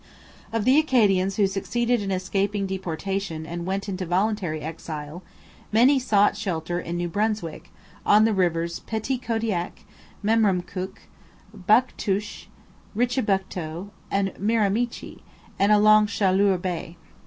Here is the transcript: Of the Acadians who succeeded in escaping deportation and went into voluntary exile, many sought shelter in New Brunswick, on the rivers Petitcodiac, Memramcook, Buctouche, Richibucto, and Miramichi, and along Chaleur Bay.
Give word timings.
Of 0.51 0.65
the 0.65 0.79
Acadians 0.79 1.35
who 1.35 1.45
succeeded 1.45 2.01
in 2.01 2.09
escaping 2.09 2.65
deportation 2.65 3.45
and 3.45 3.67
went 3.67 3.87
into 3.87 4.03
voluntary 4.03 4.59
exile, 4.61 5.21
many 5.71 5.99
sought 5.99 6.35
shelter 6.35 6.79
in 6.79 6.97
New 6.97 7.07
Brunswick, 7.07 7.69
on 8.03 8.25
the 8.25 8.33
rivers 8.33 8.79
Petitcodiac, 8.79 9.85
Memramcook, 10.25 11.01
Buctouche, 11.55 12.47
Richibucto, 12.97 13.91
and 14.09 14.33
Miramichi, 14.39 15.21
and 15.59 15.71
along 15.71 16.07
Chaleur 16.07 16.57
Bay. 16.57 16.97